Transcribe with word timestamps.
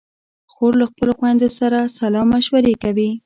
خور 0.53 0.73
له 0.79 0.85
خپلو 0.91 1.11
خویندو 1.17 1.49
سره 1.59 1.79
سلا 1.97 2.21
مشورې 2.33 2.73
کوي. 2.83 3.09